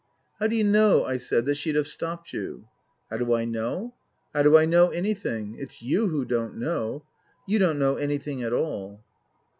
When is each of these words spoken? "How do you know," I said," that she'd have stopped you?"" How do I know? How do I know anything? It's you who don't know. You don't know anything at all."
"How 0.39 0.47
do 0.47 0.55
you 0.55 0.63
know," 0.63 1.05
I 1.05 1.17
said," 1.17 1.45
that 1.45 1.57
she'd 1.57 1.75
have 1.75 1.85
stopped 1.85 2.33
you?"" 2.33 2.65
How 3.11 3.17
do 3.17 3.35
I 3.35 3.45
know? 3.45 3.93
How 4.33 4.41
do 4.41 4.57
I 4.57 4.65
know 4.65 4.89
anything? 4.89 5.55
It's 5.59 5.83
you 5.83 6.07
who 6.07 6.25
don't 6.25 6.57
know. 6.57 7.03
You 7.47 7.59
don't 7.59 7.77
know 7.77 7.97
anything 7.97 8.41
at 8.41 8.51
all." 8.51 9.03